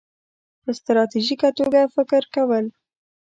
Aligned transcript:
-په 0.61 0.71
ستراتیژیکه 0.79 1.49
توګه 1.57 1.81
فکر 1.95 2.23
کول 2.35 2.65